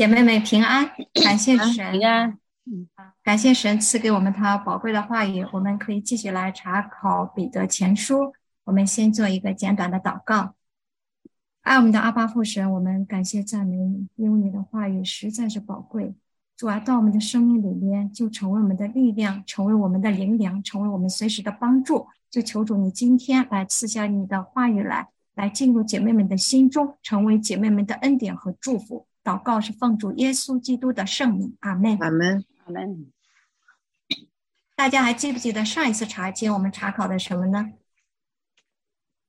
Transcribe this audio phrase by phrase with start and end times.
[0.00, 0.90] 姐妹们平安，
[1.22, 2.38] 感谢神，平安，
[3.22, 8.32] 感谢神赐给我们他宝贵的话语，我们可以继续来查考彼得前书。
[8.64, 10.54] 我们先做一个简短的祷告。
[11.60, 16.14] 爱我们的阿巴父神，我们感谢赞美你，因为你的话语实在是宝贵。
[16.56, 22.06] 主啊，到我们的生命里面，就成为我们的力量，成为我们的灵粮，成为我们随时的帮助。
[22.30, 29.06] 就求主你今天来赐下你的话语来，来进入姐妹们的心中，成为姐妹们的恩典和祝福。
[29.22, 31.98] 祷告是奉主耶稣基督的圣名，阿门。
[32.00, 33.12] 阿门，阿门。
[34.74, 37.72] 大家还记不记得上一次查经我们查考的什么呢？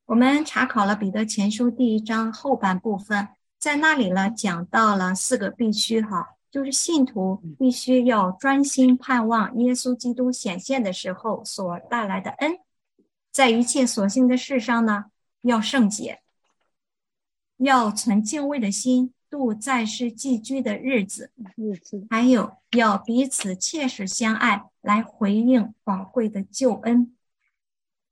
[0.06, 6.36] 我们查考了彼得前书第一章后半部分，在那里呢讲到了四个必须哈。
[6.50, 12.60] 就是信徒必须要专心盼望耶稣基督显现的时候所带来的恩，
[13.32, 15.06] 在一切所幸的事上呢，
[15.44, 16.22] 要圣洁，
[17.56, 27.16] 要存敬畏的心度在世寄居的日子，日子，还有要彼此切实相爱，来回应宝贵的救恩。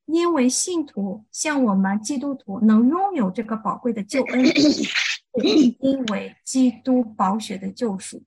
[0.05, 4.43] 因为信徒像我们基督徒能拥有这个宝贵的救恩，
[5.79, 8.23] 因为基督宝血的救赎。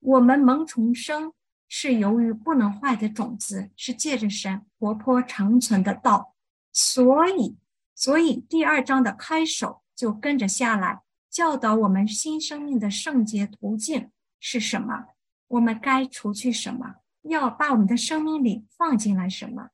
[0.00, 1.32] 我们蒙重生
[1.66, 6.34] 是由于不能坏的种子，是借着神活泼长存的道，
[6.70, 7.56] 所以，
[7.94, 11.00] 所以第二章的开首就跟着下来，
[11.34, 15.06] 教导我们新生命的圣洁途径是什么，
[15.48, 19.70] 我们该除去什么，要把我们的生命里放进来什么。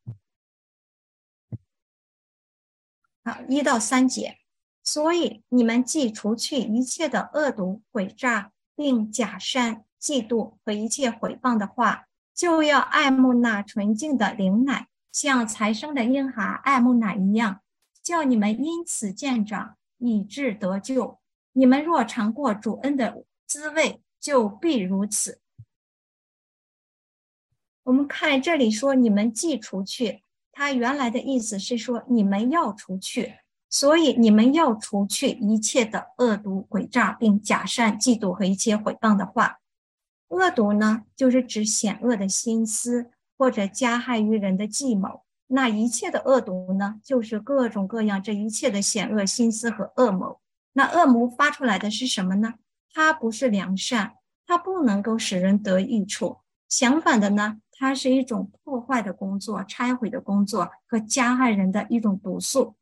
[3.23, 4.39] 好，一到三节，
[4.83, 9.85] 所以你们既除去一切的恶毒诡诈，并假善。
[10.01, 17.61] 嫉妒和一切毁谤的话，就要爱慕那纯净的灵奶，像才生的婴孩爱慕奶一样，
[18.03, 21.20] 叫你们因此见长，以致得救。
[21.53, 25.41] 你们若尝过主恩的滋味，就必如此。
[27.83, 33.35] 我们看这里说，你们既除去，它原来的意思是说你们要除去，
[33.69, 39.59] 所以你们要除去一切的恶毒诡诈，并假善、嫉妒和一切毁谤的话。
[40.29, 45.25] 恶毒呢，就是指险恶的心思或者加害于人的计谋。
[45.49, 50.41] 那一切的恶毒呢，就是各种各样这一切的险恶心思和恶谋。
[50.73, 52.55] 那恶魔发出来的是什么呢？
[52.93, 54.15] 它不是良善，
[54.47, 56.39] 它不能够使人得益处。
[56.69, 62.77] 相反的呢，它是一种破坏的工作、拆毁的工作和加害人的一种毒素。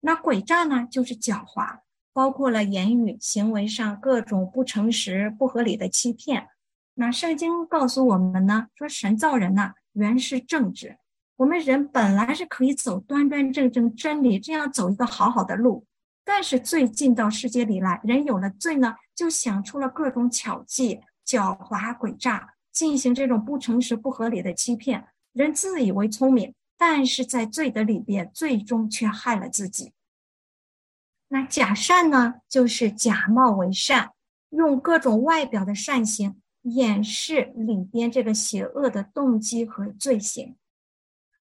[0.00, 1.80] 那诡诈呢，就是狡猾，
[2.12, 6.48] 包括了言语、行为上各种不诚实、不合理的欺骗。
[6.94, 10.98] 那圣经告诉我们呢，说神造人呐，原是正直。
[11.36, 15.86] 我们人本来是可以走端端正正真理，这样走一个好好的路。
[16.32, 25.08] 但是最近到世界里来，人有了罪呢，就想出了各种巧计、狡猾诡诈，进行这种不诚实、不合理的欺骗。
[25.32, 29.92] 人自以为聪明，但是在罪的里边，最终却害了自己。
[31.28, 34.12] 那假善呢，就是假冒为善，
[34.50, 36.40] 用各种外表的善行。
[36.62, 40.54] 掩饰里边这个邪恶的动机和罪行，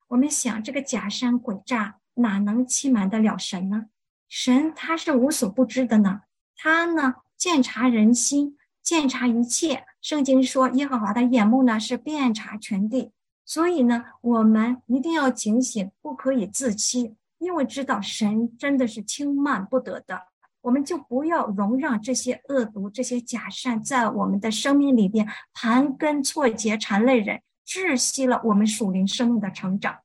[0.07, 3.85] 我们想，这个假山诡诈哪能欺瞒得了神呢？
[4.29, 6.21] 神他是无所不知的呢，
[6.55, 9.85] 他呢鉴察人心，鉴察一切。
[10.01, 13.11] 圣经说，耶和华的眼目呢是遍察全地，
[13.43, 20.27] 所以呢，我们一定要警醒，不可以自欺，因为知道神真的是轻慢不得的。
[20.61, 29.99] 我们就不要容让这些恶毒、这些假善在我们的生命里边盘根错节、缠累人，窒息了我们属灵生命的成长。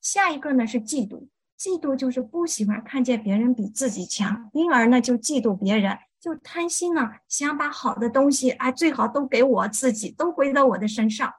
[0.00, 1.28] 下一个呢是嫉妒，
[1.60, 11.30] 嫉妒就是不喜欢看见别人比自己强，因而呢就嫉妒别人，就贪心呢，想把好的东西哎最好都给我自己，都归到我的身上。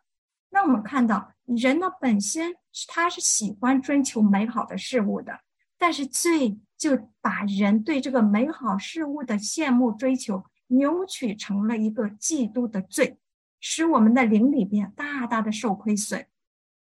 [0.52, 2.54] 那我们看到人的本身，
[2.88, 5.40] 他是喜欢追求美好的事物的，
[5.80, 13.18] 但是最就把人对这个美好事物的羡慕追求扭曲成了一个嫉妒的罪，
[13.60, 16.28] 使我们的灵里边大大的受亏损。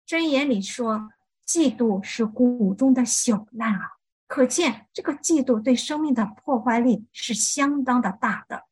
[0.06, 1.08] 箴言里说，
[1.46, 3.92] 嫉妒是谷中的朽烂啊！
[4.26, 8.64] 可见这个嫉妒对生命的破坏力是相当的大的。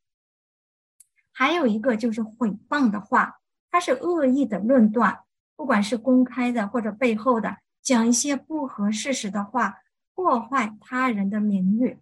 [1.33, 3.41] 还有一个就是毁谤的话，
[3.71, 5.21] 它是恶意的论断，
[5.57, 9.79] 不管是公开的或者背后的，讲一些不合事实的话。
[10.15, 11.99] 破坏他人的名誉，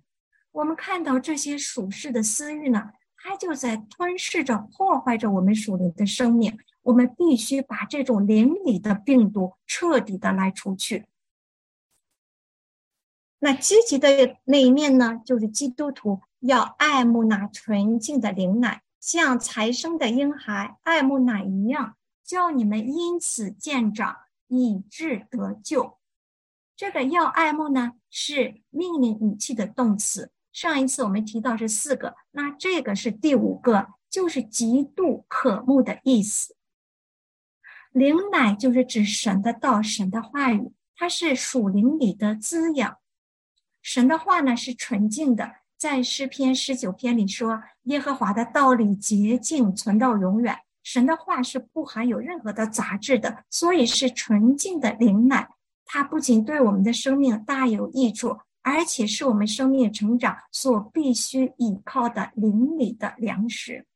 [0.50, 6.58] 我们看到这些属世的私欲呢，它就在吞噬着、破坏着我们属灵的生命。
[6.82, 11.06] 我们必须把这种灵里的病毒彻底的来除去。
[13.40, 24.16] 那积极的那一面呢，就是基督徒要爱慕那纯净的灵奶，像才生的婴孩爱慕奶一样，叫你们因此见长，
[24.48, 25.98] 以致得救。
[26.76, 30.30] 这个要爱慕呢，是命令语气的动词。
[30.52, 36.56] 上一次我们提到是四个，那这个是第五个，就是极度渴慕的意思。
[37.92, 42.98] 灵奶就是指神的道、神的话语，它是属灵里的滋养。
[43.82, 55.48] 神的话呢是纯净的，在诗篇十九篇里说：“耶和华的道理洁净，存到永远。”神的话是不含有任何的杂质的，所以是纯净的灵奶。
[55.84, 63.86] 它不仅对我们的生命大有益处，而且是我们生命成长所必须依靠的灵里的粮食。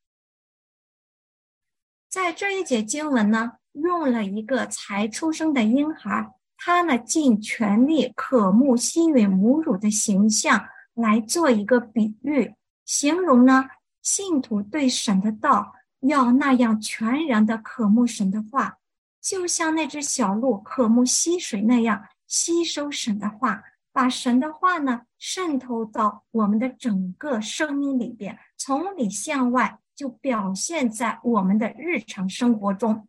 [2.09, 6.33] 在这一节经文呢，用了一个才出生的婴孩。
[6.57, 12.55] 他呢，尽全力渴慕吸吮母乳的形象来做一个比喻，
[12.87, 13.67] 形容呢，
[14.01, 18.79] 信徒对神的道要那样全然的渴慕神的话，
[19.21, 23.63] 就像那只小鹿渴慕溪水那样吸收神的话，
[23.93, 33.07] 把神的话呢渗透到我们的整个生命里边，从里向外就表现在我们的日常生活中，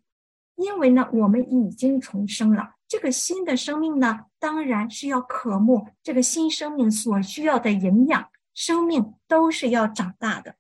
[0.56, 2.76] 因为呢，我们已经重生了。
[2.88, 8.30] 这个新的生命呢，当然是要渴慕这个新生命所需要的营养。
[8.54, 10.56] 生命都是要长大的。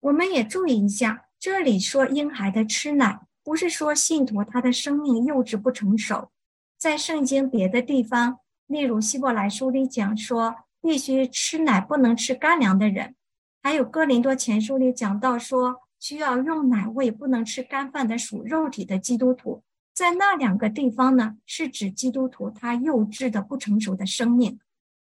[0.00, 6.32] 我们也注意一下，这里说婴孩的吃奶，不是说信徒他的生命幼稚不成熟。
[6.76, 13.14] 在圣经别的地方，例如希伯来书里讲说，必须吃奶，不能吃干粮的人；
[13.62, 19.62] 还有哥林多前书里讲到说，需要用奶喂，不能吃干饭的属肉体的基督徒。
[19.92, 24.58] 在那两个地方呢，是指基督徒他幼稚的不成熟的生命，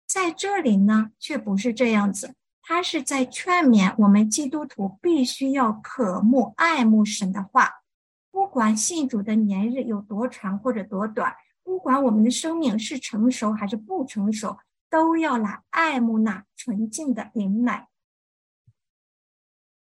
[0.07, 7.81] 在这里呢却不是这样子，他是在劝勉我们基督徒必须要渴慕爱慕神的话，
[8.29, 14.59] 不管信主的年日有多长或者多短，不管我们的生命是成熟还是不成熟，
[14.91, 17.87] 都要来爱慕那纯净的灵奶。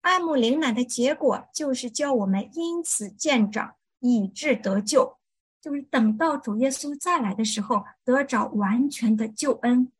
[0.01, 3.73] 爱慕灵奶的结果就是叫我们因此见长。
[4.03, 5.17] 以致得救，
[5.61, 9.91] 就是等到主耶稣再来的时候，得着完全的救恩。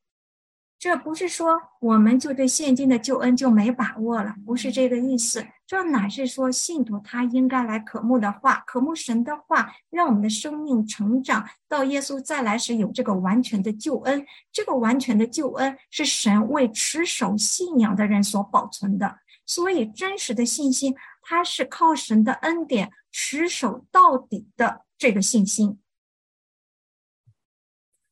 [0.80, 5.46] 这不是说我们就对现今的救恩就没把握了，不是这个意思。
[5.68, 14.26] 这乃是说信徒他应该来渴慕的话，渴慕神的话，让我们的生命成长到耶稣再来时有这个完全的救恩。
[14.52, 19.20] 这个完全的救恩是神为持守信仰的人所保存的，
[19.52, 22.90] 所以真实的信心，它是靠神的恩典。
[23.14, 25.82] 持守到底的这个信心。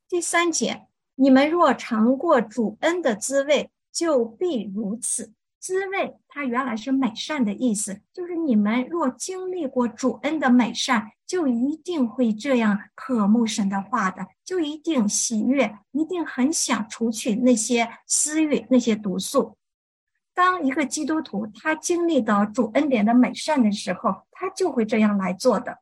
[0.10, 5.32] 第三节，你们若尝过主恩的滋味，就必如此。
[5.58, 19.56] 滋味，它原来是美善的意思，就是你们若经历过主恩的美善，就一定会这样渴慕神的话的，就一定喜悦，一定很想除去那些私欲、那些毒素。
[20.40, 25.80] 当一个基督徒他经历到主恩典的美善的时候，他就会这样来做的。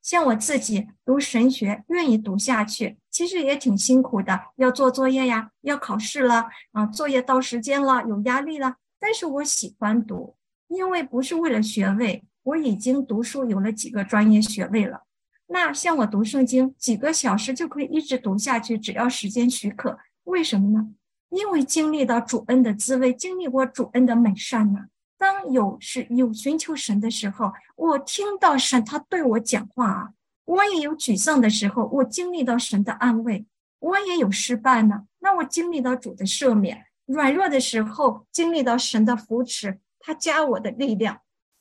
[0.00, 8.76] 像我自己读神学，愿意读下去，其实也挺辛苦的，要做作业呀，要考试了啊，作业到时间了，有压力了。
[9.00, 10.36] 但是我喜欢读，
[10.68, 15.02] 因为不是为了学位，我已经读书有了几个专业学位了。
[15.48, 19.98] 那像我读圣经，几个小时就可以一直读下去，只要时间许可。
[20.22, 20.90] 为什么呢？
[21.30, 24.86] 因为经历到主恩的滋味，经历过主恩的美善呢。
[25.18, 30.10] 当有是有寻求神的时候，我听到神他对我讲话啊。
[30.44, 33.46] 我也有沮丧的时候，我经历到神的安慰。
[33.78, 36.86] 我也有失败呢，那我经历到主的赦免。
[37.06, 41.20] 软弱的时候，经历到神的扶持，他加我的力量。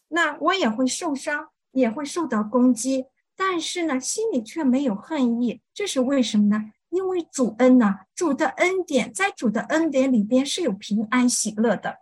[0.09, 3.05] 那我也会受伤，也会受到攻击，
[3.35, 5.61] 但是呢，心里却没有恨意。
[5.73, 6.71] 这是为什么呢？
[6.95, 11.99] 因为主恩呢，主的恩典在主的恩典里边是有平安喜乐的，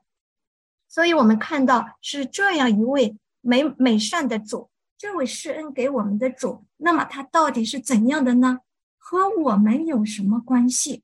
[0.87, 8.59] 所以我们看到是这样一位美美善的主，这位施恩给我们的主，那么他到底是怎样的呢？
[8.99, 11.03] 和我们有什么关系？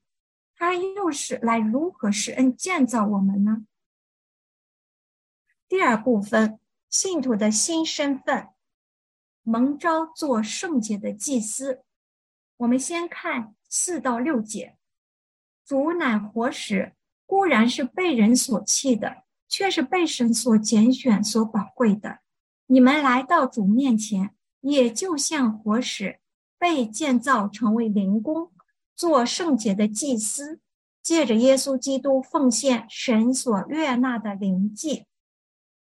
[0.54, 3.66] 他又是来如何施恩建造我们呢？
[5.68, 8.48] 第二部分，信徒的新身份，
[9.42, 11.82] 蒙召做圣洁的祭司。
[12.58, 13.56] 我们先看。
[13.70, 14.76] 四到六节，
[15.64, 22.18] 主乃活石，固然是被人所弃的，却是被神所拣选、所宝贵的。
[22.66, 26.18] 你们来到主面前，也就像活石，
[26.58, 28.50] 被建造成为灵宫，
[28.96, 30.60] 做圣洁的祭司，
[31.02, 35.06] 借着耶稣基督奉献神所悦纳的灵祭，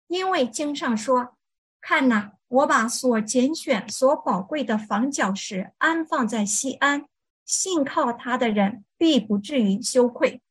[0.08, 1.36] 因为经上说
[1.80, 7.06] ：“看呐，我把所拣选、所宝贵的房角石安放在西安，
[7.46, 10.42] 信靠他的人必不至于羞愧。”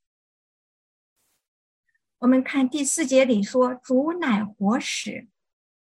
[2.19, 5.27] 我们看第四节里说：“主乃活石。”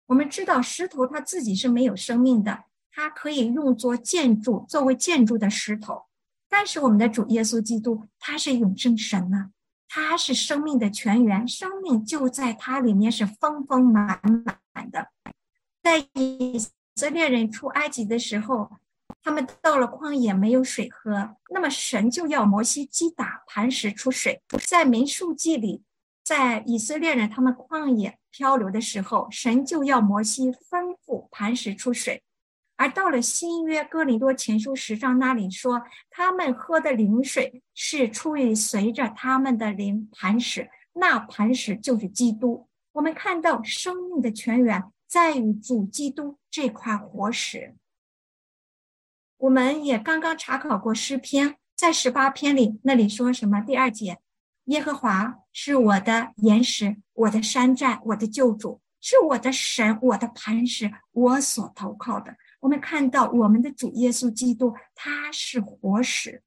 [0.06, 6.06] 我们知道石头它自己是没有生命的，它可以用作建筑，作为建筑的石头。
[6.48, 9.50] 但是我们的主耶稣基督，他是永生神呐，
[9.88, 14.20] 他是生命的泉源，生命就在他里面是丰丰满
[14.72, 15.08] 满的。
[15.82, 16.58] 在以
[16.94, 18.70] 色列人出埃及的时候，
[19.24, 24.42] 他们到了旷野没有水喝，那么神就要摩西击打磐石出水。
[24.68, 25.82] 在民数记里，
[26.22, 32.22] 在以色列人他们旷野漂流的时候，神就要摩西吩咐磐石出水。
[32.76, 42.68] 而到了新约哥林多前书十章那里说，他们喝的灵水是出于随着他们的灵磐石，那磐石就是基督。
[42.92, 47.74] 我们看到生命的泉源在于主基督这块活石。
[49.44, 53.60] 我们也刚刚查考过诗篇，在十八篇里那里说什么？
[53.60, 54.18] 第二节，
[54.64, 62.34] 耶和华是我的岩石，我的山寨，我的救主，是我的神，我的磐石，我所投靠的。
[62.60, 66.42] 我们看到我们的主耶稣基督，他是活石。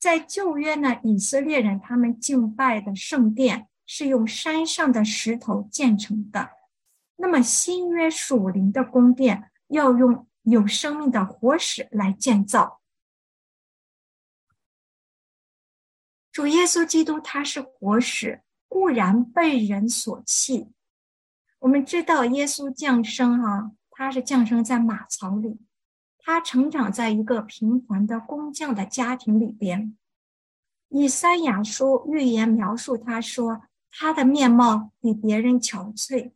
[0.00, 6.50] 在旧约呢，以色列人他们敬拜的圣殿是用山上的石头建成的。
[7.14, 12.80] 那么新约属灵的宫殿要用有生命的活石来建造。
[16.32, 20.72] 主耶稣基督他是活石，固然被人所弃。
[21.60, 23.72] 我们知道耶稣降生哈。
[23.98, 25.58] 他是降生在马槽里，
[26.18, 29.96] 他成长在一个平凡的工匠的家庭里边。
[30.90, 36.32] 以赛亚书预言描述他说，他的面貌比别人憔悴，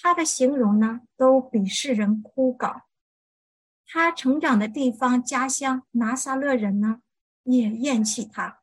[0.00, 2.84] 他的形容呢都比世人枯槁。
[3.88, 7.00] 他成长的地方家乡拿撒勒人呢
[7.42, 8.60] 也厌弃他，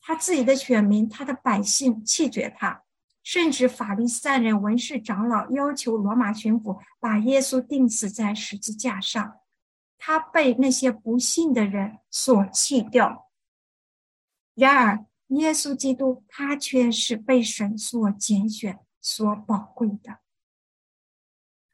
[0.00, 2.82] 他自己的选民他的百姓弃绝他。
[3.22, 9.40] 甚至法利赛人、文士长老要求罗马巡抚把耶稣钉死在十字架上，
[9.98, 13.30] 他被那些不信的人所弃掉。
[14.54, 20.20] 然而，耶稣基督他却是被神所拣选、所宝贵的。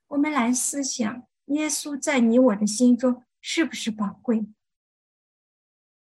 [0.09, 4.47] 我们来思想，耶稣在你我的心中是不是宝贵？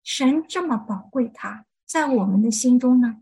[0.03, 3.21] 神这么宝贵他，在我们的心中呢？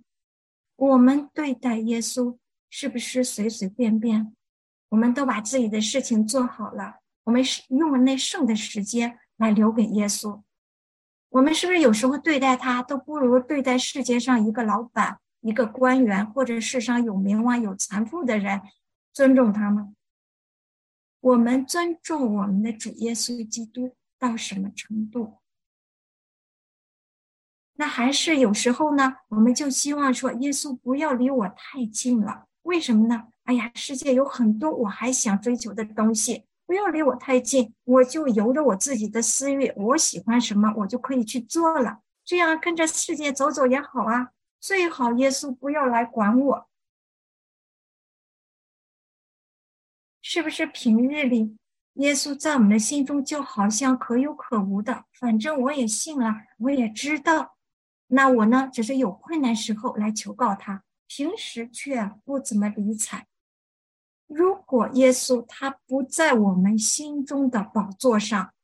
[0.75, 2.37] 我们对待耶稣
[2.69, 4.35] 是不是随随便便？
[4.89, 10.41] 我们都把自己的事情做好了，我们是用了那剩的时间来留给耶稣。
[11.29, 18.61] 我们是不是有时候对待他都不如对待世界上一个老板、一个官员，或者世上有名望、有财富的人
[19.11, 19.93] 尊重他吗？
[21.23, 25.35] 我们尊重我们的主耶稣基督到什么程度？
[27.75, 32.47] 那还是有时候呢，我们就希望说，耶稣不要离我太近了。
[32.63, 33.29] 为什么呢？
[33.45, 41.99] 哎呀，世界有很多我还想追求的东西，不要离我太近，我就由着我自己的私欲，我喜欢什么，我就可以去做了。
[42.25, 44.31] 这样跟着世界走走也好啊。
[44.59, 46.67] 最好耶稣不要来管我，
[50.33, 50.65] 是不是？
[50.65, 51.55] 平日里，
[51.93, 57.55] 耶稣在我们的心中就好像可有可无的，反正我也信了，我也知道。
[58.07, 63.27] 那我呢，只是有困难时候来求告他，平时却不怎么理睬。
[64.25, 68.55] 如果耶稣他不在我们心中的宝座上，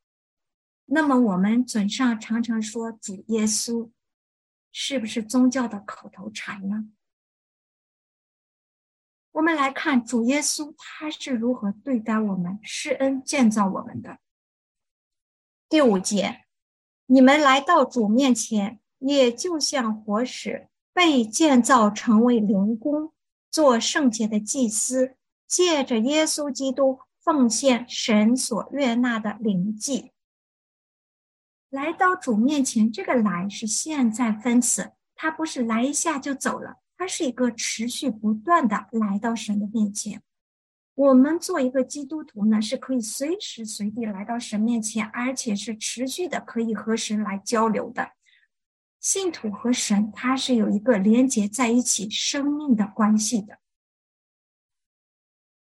[0.86, 3.88] 那么我们嘴上常常说主耶稣，
[4.72, 6.86] 是不是宗教的口头禅呢？
[9.40, 14.18] 我们来看主耶稣他是如何对待我们、施恩建造我们的。
[15.66, 16.42] 第五节，
[17.06, 18.78] 你们来到主面前。
[18.98, 23.14] 也就像活石被建造成为灵宫，
[23.50, 25.16] 做圣洁的祭司，
[25.46, 30.12] 借着耶稣基督奉献神所悦纳的灵祭，
[31.70, 32.92] 来到主面前。
[32.92, 40.22] 这个来是现在分词，它不是来一下就走了，它是一个持续不断的来到神的面前。
[40.94, 48.10] 我们做一个基督徒呢，是可以随时随地来到神面前，而且是持续的可以和神来交流的。
[49.00, 53.60] 信徒和神，它是有一个连接在一起生命的关系的。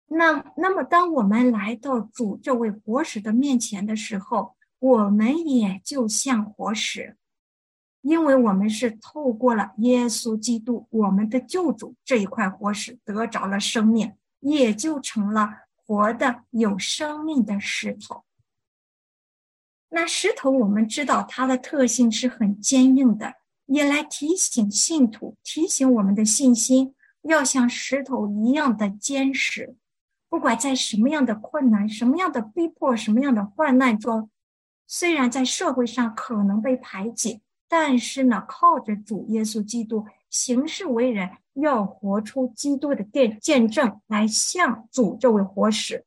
[0.08, 7.16] 那那么，当我们来到主这位活石的面前的时候，我们也就像活石。
[8.04, 18.24] 因为我们是透过了耶稣基督，我们的救主这一块活石得着了生命，也就成了活的有生命的石头。
[19.90, 23.36] 那石头，我们知道它的特性是很坚硬的，
[23.68, 29.76] 也来提醒信徒，提醒我们的信心要像石头一样的坚实。
[30.28, 34.30] 不管在什么样的困难、什么样的逼迫、什么样的患难中，
[34.88, 37.42] 虽然在社会上可能被排挤，
[37.76, 46.06] 但是呢，靠着主耶稣基督行事为人，要活出基督的见见证，来向主这位活使。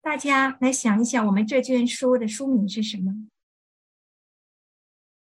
[0.00, 3.12] 大家来想一想，我们这卷书的书名是什么？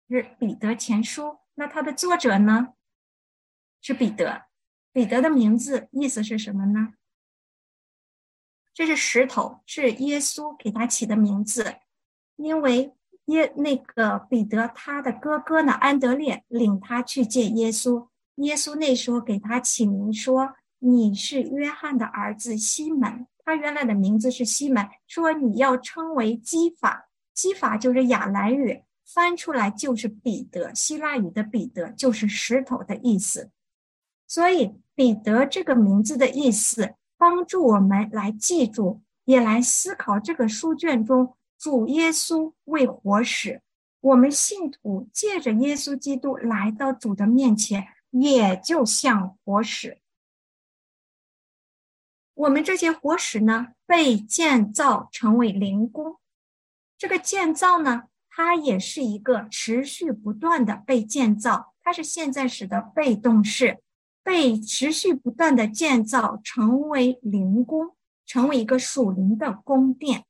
[0.10, 1.24] 是《彼得前书》。
[1.54, 2.74] 那它的作者呢？
[3.80, 4.48] 是彼得。
[4.92, 6.96] 彼得的名字意思是什么呢？
[8.74, 11.78] 这是石头，是耶稣给他起的名字。
[12.36, 12.94] 因为
[13.26, 18.08] 耶那个彼得他的哥哥呢，安德烈领他去见耶稣。
[18.36, 33.50] 耶稣那时候给他起名说：“你是约翰的儿子西门。”他原来的名字是西门，说你要称为基法，基法就是亚兰语，翻出来就是彼得，希腊语的彼得就是石头的意思。
[34.28, 43.62] 所以彼得这个名字的意思，帮助我们来记住，也来思考这个书卷中主耶稣为活使，
[44.00, 50.00] 我们信徒借着耶稣基督来到主的面前，也就像活使。
[52.34, 56.18] 我们这些活石呢，被建造成为灵宫。
[56.98, 63.84] 这个建造呢，它也是一个持续不断的被建造，它是现在时的被动式，
[64.24, 70.26] 被持续不断的建造成为灵宫，成为一个属灵的宫殿。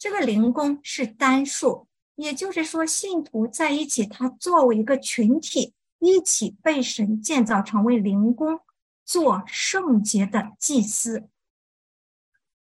[0.00, 8.60] 这个灵宫是单数，也就是说，信徒在一起，它作为一个群体，一起被神建造成为灵宫。
[9.04, 11.28] 做圣洁的祭司，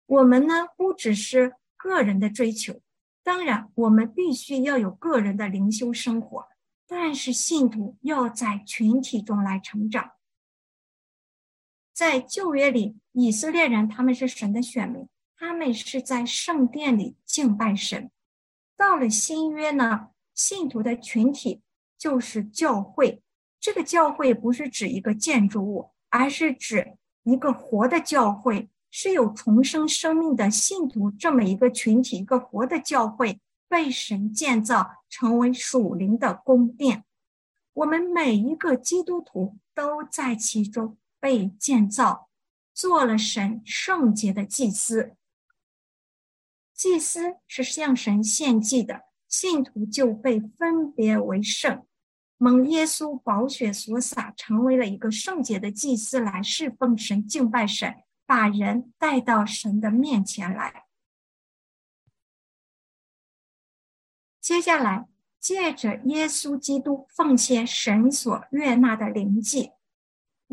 [0.07, 2.81] 我们呢不只是个人的追求，
[3.21, 6.47] 当然我们必须要有个人的灵修生活，
[6.88, 10.13] 但是信徒要在群体中来成长。
[11.93, 15.07] 在旧约里，以色列人他们是神的选民，
[15.43, 18.10] 他们是在圣殿里敬拜神。
[18.77, 21.62] 到了新约呢，信徒的群体
[21.97, 23.21] 就是教会，
[23.60, 25.89] 这个教会不是指一个建筑物。
[26.08, 37.03] 而是指一个活的教会，是有重生生命的信徒这么一个群体，一个活的教会被神建造成为属灵的宫殿。
[37.73, 42.29] 我们每一个基督徒都在其中被建造，
[42.73, 45.15] 做了神圣洁的祭司。
[46.73, 51.86] 祭司是向神献祭的，信徒就被分别为圣。
[52.38, 60.86] 蒙耶稣宝血所洒，成为了一个圣洁的祭司，来侍奉神、敬拜神，把人带到神的面前来。
[64.41, 65.07] 接下来，
[65.39, 69.71] 借着耶稣基督奉献神所悦纳的灵祭，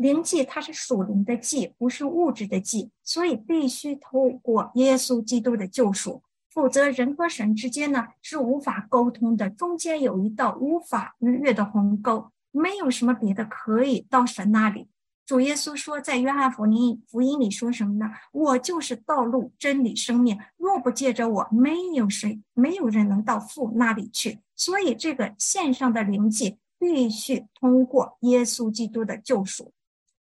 [0.01, 6.23] 灵祭它是属灵的祭，不是物质的祭，所以必须透过耶稣基督的救赎。
[6.49, 14.87] 否则，人和神之间呢是无法沟通的，中间有一道无法逾越的鸿沟，没有什么别的可以到神那里。
[15.25, 18.09] 主耶稣说，在约翰福音福音里说什么呢？
[18.33, 24.39] 我就是道路、真理、生命，若不借着我，没有谁，没有人能到父那里去。
[24.55, 29.71] 所以，这个线上的灵祭必须通过耶稣基督的救赎，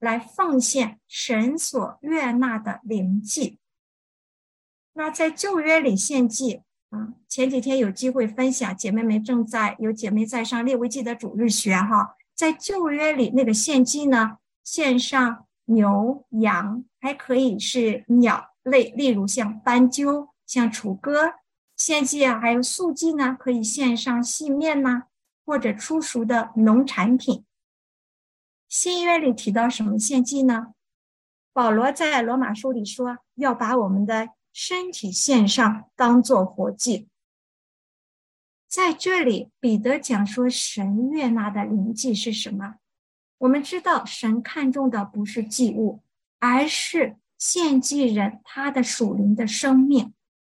[0.01, 3.59] 来奉献神所悦纳的灵祭。
[4.95, 21.35] 那在旧约里献祭啊，前几天有机会分享，姐妹们正在有姐妹在上列位记的主日学哈，在旧约里那个献祭呢，献上牛羊，还可以是鸟类，例如像斑鸠、像雏鸽。
[21.77, 25.05] 献祭啊，还有素祭呢，可以献上细面呐，
[25.47, 27.45] 或者初熟的农产品。
[28.71, 30.69] 新约里提到什么献祭呢？
[31.53, 34.31] 保罗在罗马书里说，要把我们的。
[34.53, 37.09] 身体献上，当做活祭。
[38.67, 42.75] 在这里，彼得讲说神悦纳的灵祭是什么？
[43.39, 46.03] 我们知道，神看重的不是祭物，
[46.41, 50.13] 而是献祭人他的属灵的生命。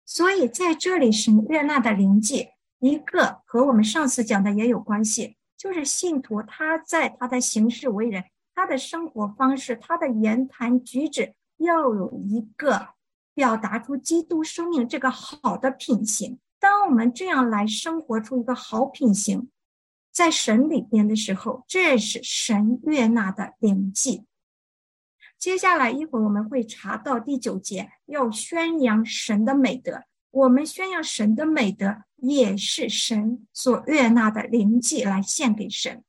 [0.06, 2.48] 所以，在这里，神悦纳的灵祭，
[2.78, 12.88] 一个和我们上次讲的也有关系，就是信徒他在他的行事为人、他的生活方式、他的言谈举止，要有一个。
[13.34, 19.48] 表达出基督生命这个好的品行，当我们这样来生活出一个好品行，
[20.12, 24.26] 在神里边的时候，这是神悦纳的灵迹。
[25.38, 30.02] 接下来一会儿我们会查到第九节，要宣扬神的美德。
[30.32, 36.02] 我们宣扬神的美德，也是神所悦纳的灵迹来献给神。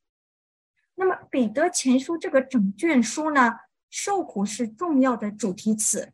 [0.96, 3.52] 那么彼得前书这个整卷书呢，
[3.90, 6.14] 受苦是重要的主题词。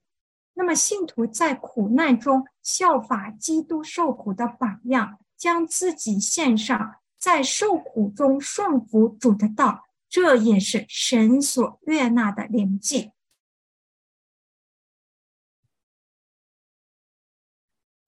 [0.56, 13.12] 那么信徒在苦难中效法基督受苦的榜样，将自己献上，在受苦中顺服主的道，这也是神所悦纳的灵迹。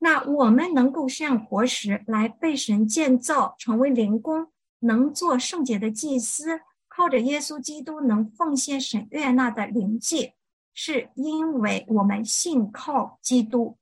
[0.03, 4.47] 那我们能够像活石来被神建造，成为灵工，
[4.79, 10.33] 能做圣洁的祭司，靠着耶稣基督能奉献神悦纳的灵祭，
[10.73, 13.77] 是因为我们信靠基督。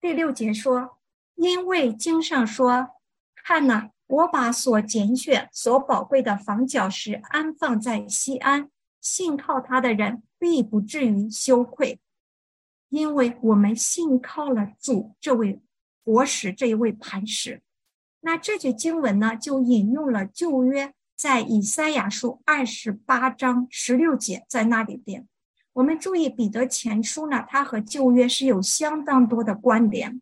[0.00, 0.98] 第六节说
[1.36, 2.88] ：“因为经上说，
[3.36, 8.68] 看呐，我把所拣选、所宝贵的房角石安放在西安，
[9.00, 12.00] 信靠他的人必不至于羞愧。”
[12.92, 15.58] 因为我们信靠了主这位
[16.04, 17.62] 活石这一位磐石，
[18.20, 25.26] 那这句经文呢，就引用了旧约在以赛亚书二十八章十六节，在那里边，
[25.72, 30.20] 我们注意彼得前书呢，它和旧约是有相当多的关联。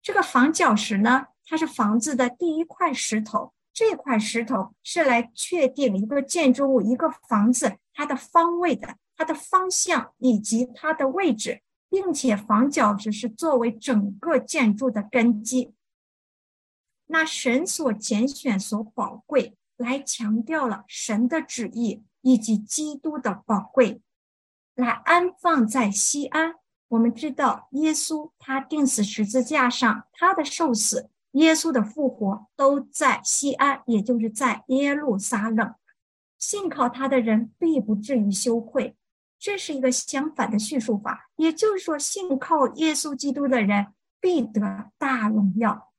[0.00, 11.60] 这个房角石呢，它是房子的第一块石头，这块石头是来确定一个建筑物、一个房子它的方位的，它的方向以及它的位置。
[11.94, 15.72] 并且房角石是作为整个建筑的根基。
[17.06, 24.02] 那神所拣选、所宝贵，来强调了神的旨意以及基督的宝贵，
[24.74, 26.56] 来安放在西安。
[26.88, 35.72] 我们知道，耶稣他钉死十字架上，他的受死，耶稣的复活都在西安，也就是在耶路撒冷。
[36.40, 38.96] 信靠他的人必不至于羞愧。
[39.44, 45.92] 这是一个相反的叙述法，也就是说，信靠耶稣基督的人必得大荣耀。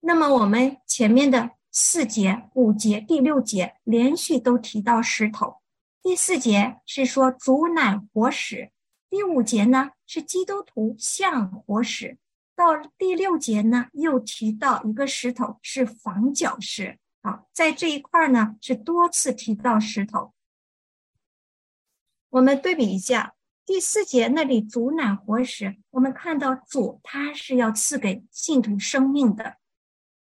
[0.00, 5.58] 那么，我们前面的四节、五节、第六节连续都提到石头。
[6.00, 8.72] 第四节是说主乃活石，
[9.10, 12.16] 第五节呢是基督徒像活石，
[12.56, 16.98] 到第六节呢又提到一个石头是房角石。
[17.22, 20.32] 好，在这一块呢是多次提到石头。
[22.30, 29.56] 我们对比一下第四节那里主乃活时，我们看到主他是要赐给信徒生命的。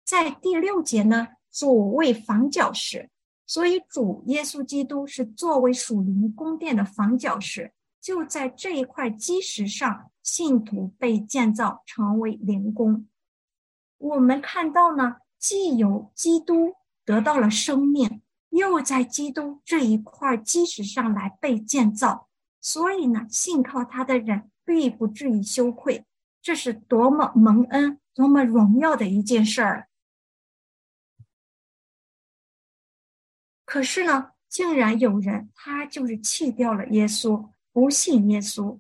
[0.05, 3.11] 在第六节呢，主为房角石，
[3.47, 13.07] 所以主耶稣基督是作为属灵宫殿的房角石，就在这一块基石上，信徒被建造成为灵宫。
[13.99, 16.75] 我们看到呢，既有基督
[17.05, 18.23] 得到了生命。
[18.51, 22.29] 又在基督这一块基石上来被建造，
[22.61, 26.05] 所以呢，信靠他的人必不至于羞愧。
[26.41, 29.89] 这是多么蒙恩、多么荣耀的一件事儿。
[33.65, 38.79] 可是呢，竟然有人他就是弃掉了耶稣，不信耶稣。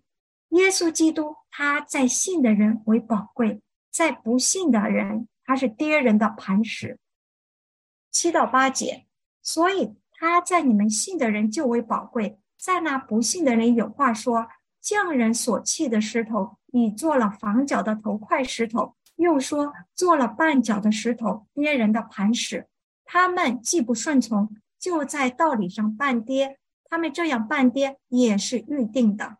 [0.50, 6.98] 耶稣基督他在信的人为宝贵，在不信的人他是跌人的磐石。
[8.10, 9.07] 七到八节。
[9.50, 14.46] 所以他在你们信的人就为宝贵，在那不信的人有话说：
[14.78, 22.66] 匠人所弃的石头，已做了房角的头块石头；又说做了绊脚的石头，跌人的磐石。
[23.06, 26.58] 他们既不顺从，就在道理上绊跌。
[26.84, 29.38] 他们这样绊跌也是预定的。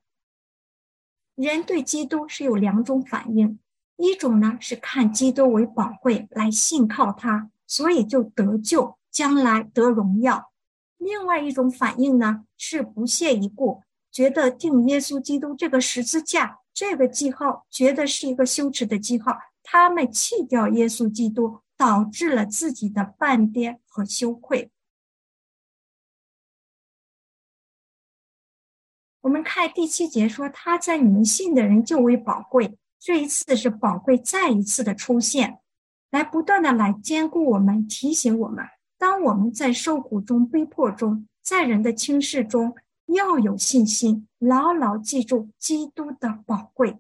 [1.35, 3.59] 人对基督是有两种反应，
[3.99, 8.98] 一种呢是看基督为宝贵，来信靠他，所以就得救。
[9.19, 10.53] 将来得荣耀。
[10.97, 19.37] 另外一种反应呢，是不屑一顾，觉得定耶稣基督这个十字架这个记号，觉得是一个羞耻的记号。
[19.65, 24.71] 他们弃掉耶稣基督，导致了自己的半跌和羞愧。
[29.23, 32.79] 我们看第七节说，他在你们信的人就为宝贵。
[33.01, 35.59] 这一次是宝贵再一次的出现，
[36.13, 38.65] 来不断的来兼顾我们，提醒我们。
[38.99, 42.75] 当我们在受苦中、逼迫中，在人的轻视中，
[43.07, 46.99] 要有信心，牢牢记住基督的宝贵。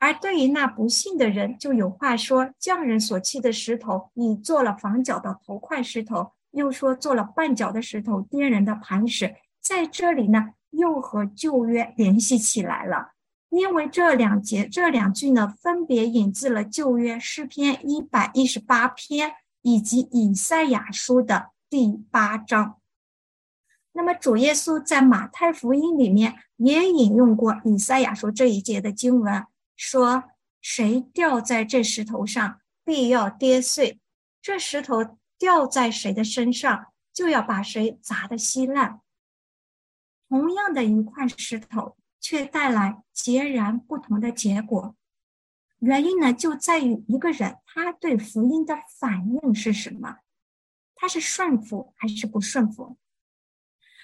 [0.00, 9.36] 而对于那不信的人，就有话说：匠人所砌的石头，已做了房角的头块石头；又说做了绊脚的石头，颠人的磐石。
[9.60, 13.12] 在这里呢，又和旧约联系起来了。
[13.50, 19.32] 因为这两节这两句呢，分别引自了旧约诗篇一百一十八篇
[19.62, 22.80] 以及以赛亚书的第八章。
[23.92, 29.46] 那么主耶稣在马太福音里面也引用过以赛亚书这一节的经文，
[29.76, 30.24] 说
[30.60, 33.98] ：“谁掉在这石头上，必要跌碎；
[34.40, 39.00] 这石头掉在谁的身上，就要把谁砸得稀烂。”
[40.28, 41.96] 同样的一块石头。
[42.22, 44.94] 却带来截然不同的结果，
[45.80, 50.18] 原因呢就在于一个人他对福音的反应是什么，
[50.94, 52.96] 他是顺服还是不顺服？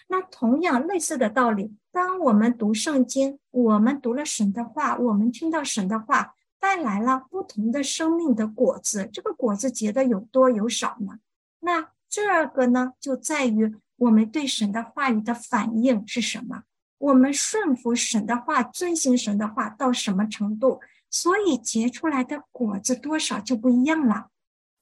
[0.08, 11.18] 那同样类似的道理，当我们读圣经，我们读了神的话，我们听到神的话，带来了不同的生命的果子，这个果子结的有多有少呢？
[11.60, 16.62] 那这个呢就在于我们对神的话语的反应是什么？
[16.98, 20.80] 我们顺服神的话，遵行神的话到什么程度，
[21.18, 24.28] 所以结出来的果子多少就不一样了。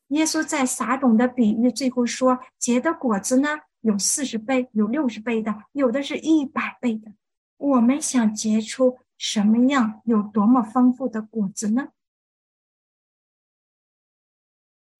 [0.08, 3.50] 耶稣在撒种的比喻最后说，结的果子呢，
[3.82, 7.12] 有四十倍，有六十倍的，有的是一百倍的。
[7.56, 11.90] 我们想结出什么样，有多么丰富的果子呢？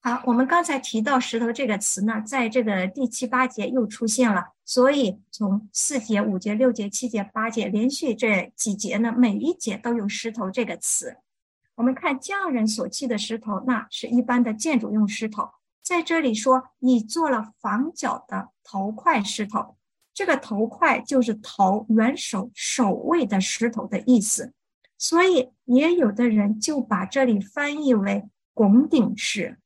[0.00, 4.52] 好，我们刚才提到“石头”这个词呢，在这个第七八节又出现了。
[4.64, 11.16] 所以从四节、五节、六节、七节、八节，连续这几节呢，每一节都有“石头”这个词。
[11.76, 15.48] 我们看匠人所砌的石头，那是一般的建筑用石头。
[15.82, 19.76] 在这里说，你做了房角的头块石头，
[20.14, 24.52] 这个头块就是头元首首位的石头的意思。
[24.96, 29.58] 所以也有的人就把这里翻译为拱顶石。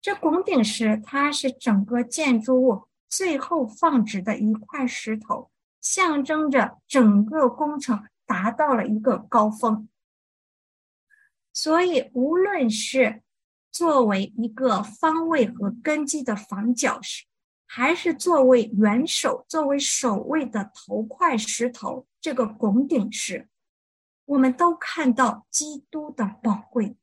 [0.00, 9.88] 这拱顶石，它是整个建筑物最后放置的一块石头，象征着整个工程达到了一个高峰。
[11.60, 13.20] 所以，无论是
[13.72, 17.24] 作为一个方位和根基的房角石，
[17.66, 23.48] 还是作为元首、作为首位的头块石头，这个拱顶石，
[24.26, 26.96] 我们都看到基督的宝贵，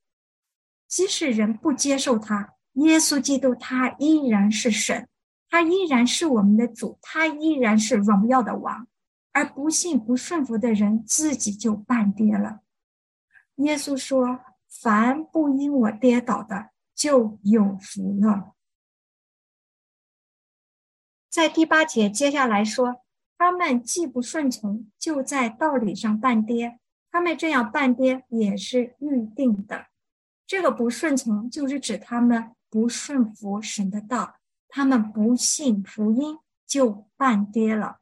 [0.87, 2.53] 即使人不接受它。
[2.75, 5.09] 耶稣基督，他依然是神，
[5.49, 8.87] 他依然是我们的主，他依然是荣耀的王，
[9.33, 12.61] 而不信不顺服的人自己就半跌了。
[13.55, 14.39] 耶稣说
[14.69, 18.53] ：“凡不因我跌倒的，就有福了。”
[21.29, 23.01] 在第八节接下来说，
[23.37, 26.79] 他们既不顺从，就在道理上半跌。
[27.11, 29.87] 他们这样半跌也是预定的。
[30.45, 32.51] 这个不顺从，就是指他们。
[32.67, 34.35] 不顺服神的道，
[34.67, 38.01] 他们不信福音，就半跌了。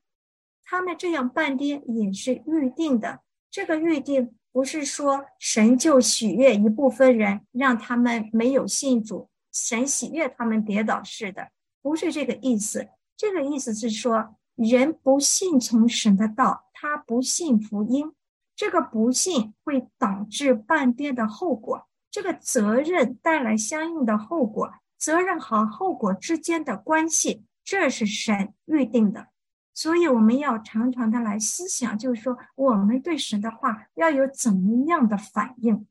[0.63, 3.21] 他们这样半跌也是预定的。
[3.51, 11.49] 这个预定不是说神就喜悦一部分人，让他们没有信主，神喜悦他们跌倒似的，
[11.81, 12.87] 不是这个意思。
[13.17, 18.13] 这个意思是说，人不信从神的道，他不信福音，
[18.55, 21.87] 这个不信会导致半跌的后果。
[22.11, 29.29] 这个责任带来相应的后果，责任和后果之间的关系，这是神预定的。
[29.73, 35.88] 所以我们要常常的来思想，就是说我们对神的话要有怎么样的反应。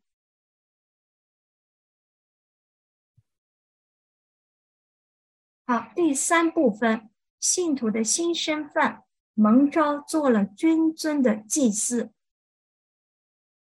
[5.66, 9.02] 好，第三部分，信徒的新身份，
[9.34, 12.12] 蒙召做了君尊的祭司。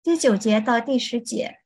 [0.02, 1.60] 第九节到第十节。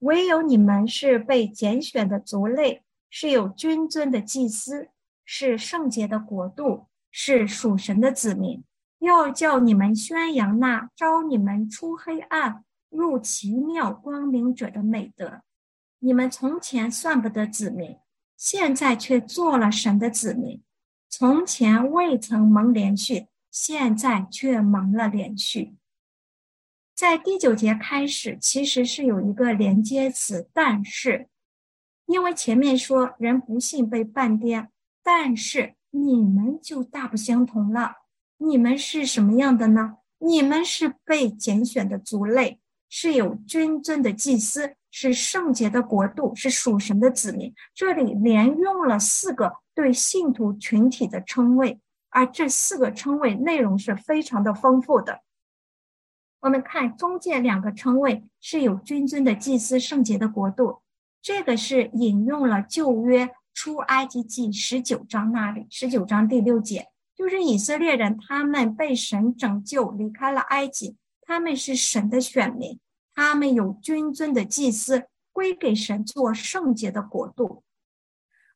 [0.00, 4.90] 唯有你们是被拣选的族类，是有君尊的祭司，
[5.24, 8.64] 是圣洁的国度，是属神的子民。
[8.98, 15.42] 要叫你们宣扬那招你们出黑暗入奇妙光明者的美德。
[16.00, 17.98] 你们从前算不得子民，
[18.36, 20.58] 现在却做了神的子民；
[21.08, 25.76] 从前未曾蒙连续，现在却蒙了连续。
[26.96, 31.28] 在第九节开始，其实是有一个连接词，但是，
[32.06, 34.70] 因为前面说人不信被半颠，
[35.02, 37.92] 但是你们就大不相同了。
[38.38, 39.98] 你们是什么样的呢？
[40.18, 47.54] 你们是被拣选的族类，是有君尊的祭司，是圣洁的国度，是属神的子民。
[47.72, 51.80] 这里连用了四个对信徒群体的称谓，
[52.10, 55.20] 而这四个称谓内容是非常的丰富的。
[56.40, 60.80] 我们看中间两个称谓是有君尊的祭司、圣洁的国度，
[61.22, 72.80] 这个是引用了旧约出埃及记十九章那里，十九章第六节，就是以色列人他们被神拯救离开了埃及，他们是神的选民，
[73.14, 77.62] 他们有君尊的祭司，归给神做圣洁的国度。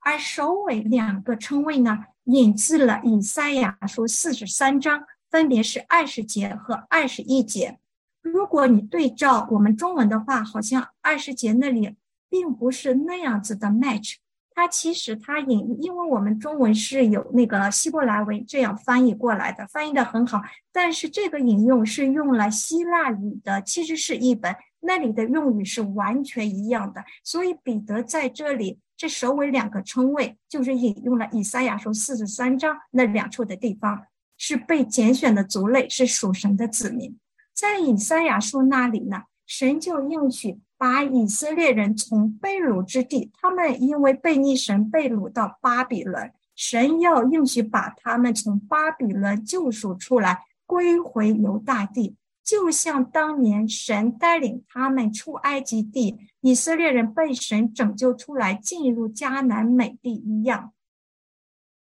[0.00, 7.78] 而首尾两个称谓呢，引自了以赛亚书四十三章，分别是二十节和二十一节。
[8.20, 11.96] 如果你对照我们中文的话，好像二十节那里
[12.28, 14.16] 并不是那样子的 match。
[14.58, 20.42] 它其实它引，因为我们中文是有那个希伯来文这样翻译过来的，翻译的很好。
[20.72, 27.04] 但是这个引用是用了希腊语的，其实是一本那里的用语是完全一样的。
[27.22, 37.16] 所以彼得在这里这首尾两个称谓，就是引用了以赛亚书四十三章那两处的地方，是被拣选的族类，是属神的子民。
[37.54, 40.58] 在以赛亚书那里呢，神就应许。
[40.78, 52.14] 把以色列人从被掳之地，他们因为被逆神被掳到巴比伦，神要应许把他们从巴比伦救赎出来，归回犹大地，
[52.44, 60.72] 就像当年神带领他们出埃及地，以色列人被神拯救出来，进入迦南美地一样。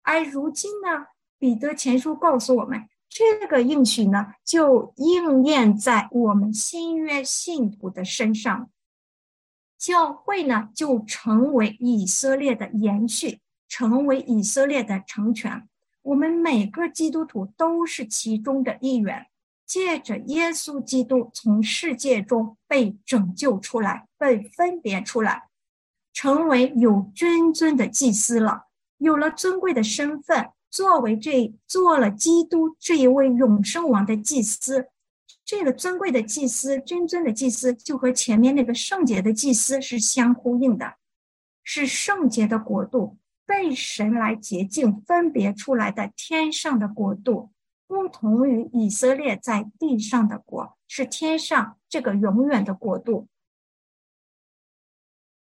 [0.03, 1.07] 而如今呢，
[1.39, 8.69] 彼得前书告诉我们，这个应许呢，就应验在我们新约信徒的身上。
[9.83, 15.67] 教会呢，就成为以色列的延续，成为以色列的成全。
[16.03, 19.27] 我们每个基督徒都是其中的一员，
[19.65, 25.49] 借着耶稣基督从世界中被拯救出来，被分别出来，
[26.13, 28.67] 成为有君尊的祭司了，
[28.99, 34.87] 有了尊贵的身份，作为这做了基督这一位永生王的祭司。
[35.45, 40.95] 这个尊贵的祭司，真尊的祭司，就和前面那个圣洁的祭司是相呼应的，
[41.63, 47.51] 是圣洁的国度，被神来洁净、分别出来的天上的国度，
[47.87, 53.27] 不同于以色列在地上的国，是天上这个永远的国度。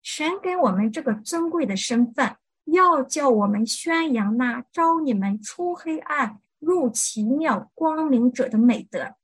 [0.02, 9.16] 神给我们这个尊贵的身份，要叫我们宣扬那招你们出黑暗入奇妙光明者的美德。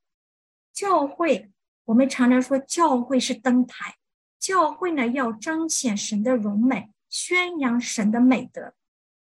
[0.73, 1.51] 教会，
[1.87, 3.97] 我们常常说教会是灯台。
[4.39, 8.75] 教会呢，要彰显神的荣美，宣扬神的美德。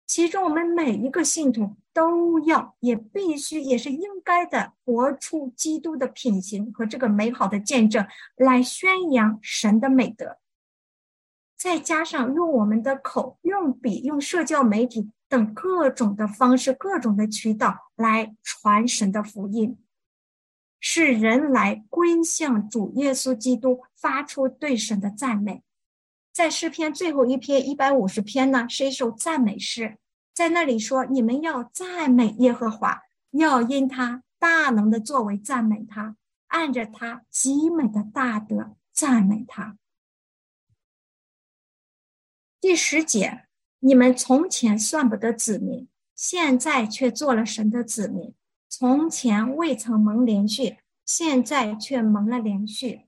[0.07, 10.39] 其中，我们每一个信徒都要，也必须，也是应该的，活出基督的品行和这个美好的见证，来宣扬神的美德。
[11.57, 19.79] 再加上用我们的口、用笔、用社交媒体等各种的方式、各种的渠道来传神的福音。
[20.87, 25.63] 是人来归向主耶稣基督，发出对神的赞美。
[26.31, 29.97] 在诗篇最后一篇一百五十篇呢，是一首赞美诗，
[30.35, 36.17] 在那里说：“你们要赞美耶和华，要因他大能的作为赞美他，
[36.49, 39.79] 按着他极美的大德赞美他。”
[42.61, 43.47] 第十节，
[43.79, 48.35] 你们从前算不得子民，现在却做了神的子民。
[48.77, 53.03] 从前未曾蒙连续，现在却蒙了连续。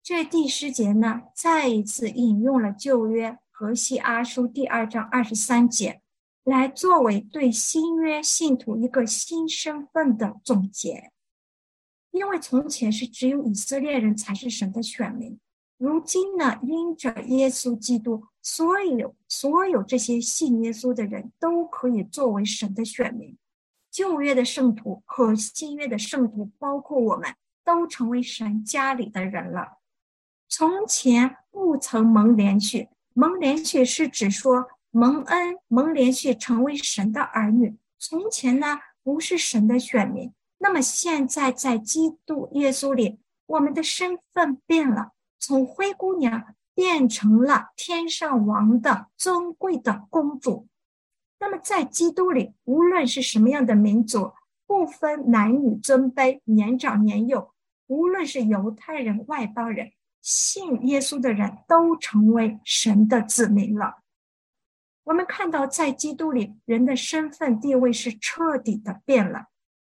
[0.00, 6.02] 这第十节呢，再一次引用了旧约何西阿书第二章二十三节，
[6.44, 11.10] 来作为对新约信徒一个新身份的总结。
[12.12, 15.36] 因为从前是只有以色列人才是神的选民，
[15.78, 23.36] 如今呢，因着耶稣基督，所有所有这些信耶稣的人都可以作为神的选民。
[23.92, 29.80] 旧约的圣徒和新约的圣徒，包括我们，都成为神家里的人了。
[30.48, 37.76] 从前不曾蒙连续，蒙连续是指说蒙恩、蒙连续成为神的儿女。
[37.98, 40.32] 从前呢，不是神的选民。
[40.58, 50.66] 那么现在在基督耶稣里，我们的身份变了，从灰姑娘变成了天上王的尊贵的公主。
[51.42, 54.32] 那么，在基督里，无论是什么样的民族，
[54.64, 57.52] 不分男女尊卑、年长年幼，
[57.88, 64.02] 无论是犹太人、外邦人，信耶稣的人都成为神的子民了。
[65.02, 69.46] 我们看到，在基督里，人的身份地位是彻底的变了，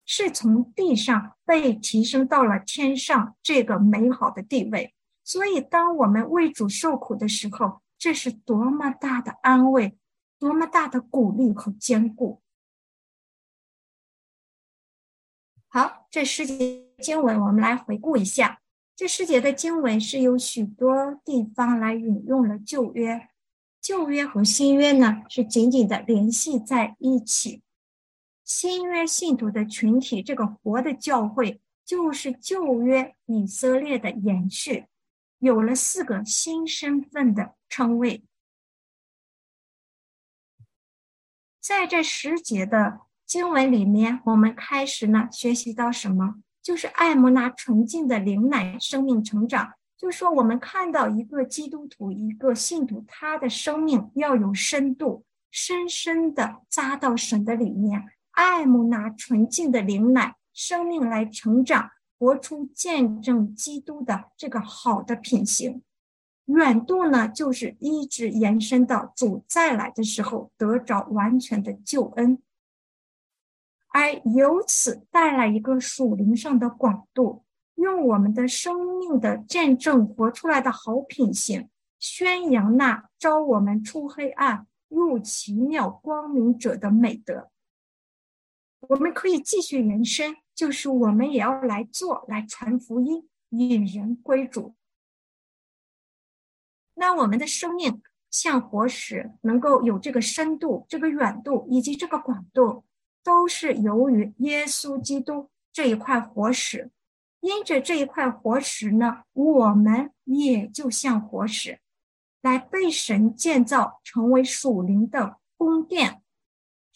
[0.04, 4.92] 是从地上被提升到了天上这个美好的地位。
[5.24, 9.96] 所以，当我们为主受苦的时候，这是多么大的安慰！
[10.38, 12.40] 多么大的鼓励和坚固！
[15.68, 18.60] 好，这十节经文我们来回顾一下。
[18.96, 23.28] 这十节的经文是由许多地方来引用了旧约，
[23.80, 27.62] 旧约和新约呢是紧紧的联系在一起。
[28.44, 34.86] 新约信徒的群体，这个活的教会就是旧约以色列的延续，
[35.38, 38.24] 有了四个新身份的称谓。
[41.68, 46.36] 在这十节的经文里面，我们开始呢学习到什么？
[46.62, 49.74] 就是爱慕那纯净的灵奶生命成长。
[49.94, 65.82] 就说我们看到一个基督徒，一个信徒，他的生命要有深度，深深的扎到神的里面，爱慕那纯净的灵奶生命来成长，活出见证基督的这个好的品行。
[66.48, 72.42] 远度呢，就是一直延伸到主再来的时候，得着完全的救恩。
[73.90, 77.44] 而由此带来一个属灵上的广度，
[77.74, 81.68] 用我们的生命的见证活出来的好品行，
[81.98, 87.50] 宣扬那招我们出黑暗入奇妙光明者的美德。
[88.80, 94.74] 我们可以继续延伸，就是我们也要来做，来传福音，引人归主。
[96.98, 102.84] 那我们的生命像活石，能够有这个深度、这个远度以及这个广度。
[103.24, 106.90] 都是由于耶稣基督这一块活石，
[107.40, 111.80] 因着这一块活石呢，我们也就像活石，
[112.40, 116.22] 来被神建造成为属灵的宫殿，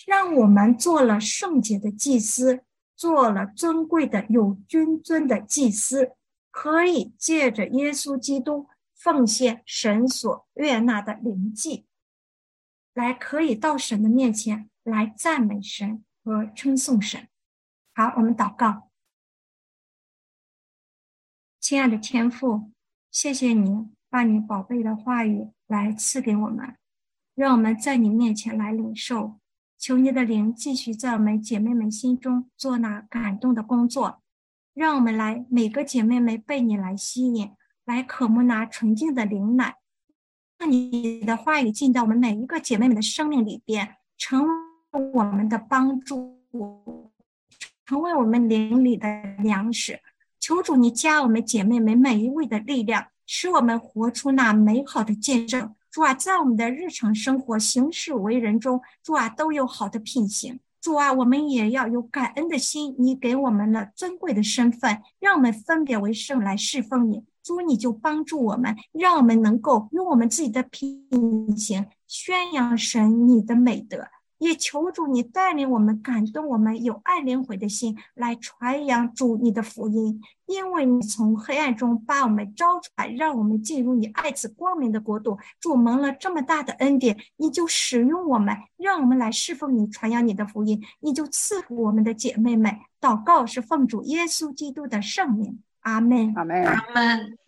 [0.06, 2.62] 让我们做了圣洁的祭司，
[2.96, 6.12] 做了尊贵的有君尊的祭司，
[6.50, 8.68] 可以借着耶稣基督
[9.02, 11.86] 奉献神所悦纳的灵祭，
[12.94, 16.04] 来可以到神的面前来赞美神。
[16.24, 17.26] 和称颂神。
[17.96, 18.90] 好，我们祷告。
[21.58, 22.70] 亲爱的天父，
[23.10, 26.76] 谢谢你把你宝贝的话语来赐给我们，
[27.34, 29.40] 让我们在你面前来领受。
[29.76, 34.22] 求你的灵继续在我们姐妹们心中做那感动的工作，
[34.74, 37.50] 让我们来每个姐妹们被你来吸引，
[37.84, 39.76] 来渴慕那纯净的灵奶，
[40.58, 44.48] 让你的话语进到我们每一个姐妹们的生命里边，成为。
[45.14, 46.38] 我们的帮助，
[47.86, 49.08] 成为我们邻里的
[49.38, 50.00] 粮食。
[50.38, 55.74] 求主，你加我们姐妹们每一位的力量，使我们活出那美好的见证。
[55.90, 60.60] 主啊，在我们的日常生活、行事为人中，主啊，都有好的品行。
[60.78, 62.94] 主啊，我们也要有感恩的心。
[62.98, 67.24] 你给我们了尊贵的身份，让我们分别为圣来侍奉你。
[67.42, 74.08] 主，你就帮助我们，让我们能够用我们自己的品行宣扬神你的美德。
[74.38, 85.38] 也求主你带领我们，感动我们，有爱灵魂的心来传扬主你的福音，因为你从黑暗中把我们招出来，让我们进入你爱子光明的国度。
[85.60, 90.82] 主蒙了这么大的恩典，你就使用我们，让我们来侍奉你，传扬你的福音。
[90.98, 92.76] 你就赐福我们的姐妹们。
[93.00, 97.38] 祷告是奉主耶稣基督的圣名，阿门，阿门，阿门。